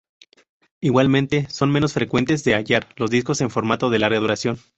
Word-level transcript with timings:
Igualmente, 0.79 1.45
son 1.51 1.69
menos 1.71 1.93
frecuentes 1.93 2.43
de 2.43 2.55
hallar 2.55 2.87
los 2.95 3.11
discos 3.11 3.39
en 3.41 3.51
formato 3.51 3.91
de 3.91 3.99
Larga 3.99 4.17
Duración. 4.19 4.57